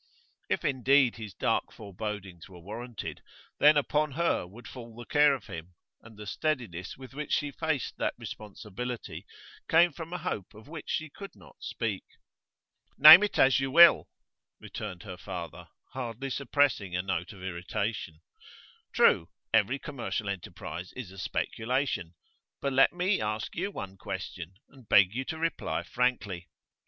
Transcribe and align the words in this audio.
If, 0.49 0.65
indeed, 0.65 1.17
his 1.17 1.35
dark 1.35 1.71
forebodings 1.71 2.49
were 2.49 2.57
warranted, 2.59 3.21
then 3.59 3.77
upon 3.77 4.13
her 4.13 4.47
would 4.47 4.67
fall 4.67 4.95
the 4.95 5.05
care 5.05 5.35
of 5.35 5.45
him, 5.45 5.75
and 6.01 6.17
the 6.17 6.25
steadiness 6.25 6.97
with 6.97 7.13
which 7.13 7.31
she 7.31 7.51
faced 7.51 7.97
that 7.97 8.15
responsibility 8.17 9.27
came 9.69 9.91
from 9.93 10.11
a 10.11 10.17
hope 10.17 10.55
of 10.55 10.67
which 10.67 10.89
she 10.89 11.11
could 11.11 11.35
not 11.35 11.57
speak. 11.59 12.03
'Name 12.97 13.21
it 13.21 13.37
as 13.37 13.59
you 13.59 13.69
will,' 13.69 14.09
returned 14.59 15.03
her 15.03 15.17
father, 15.17 15.67
hardly 15.93 16.31
suppressing 16.31 16.95
a 16.95 17.03
note 17.03 17.31
of 17.31 17.43
irritation. 17.43 18.21
'True, 18.93 19.29
every 19.53 19.77
commercial 19.77 20.27
enterprise 20.27 20.91
is 20.93 21.11
a 21.11 21.19
speculation. 21.19 22.15
But 22.59 22.73
let 22.73 22.91
me 22.91 23.21
ask 23.21 23.55
you 23.55 23.69
one 23.69 23.97
question, 23.97 24.55
and 24.67 24.89
beg 24.89 25.13
you 25.13 25.25
to 25.25 25.37
reply 25.37 25.83
frankly. 25.83 26.49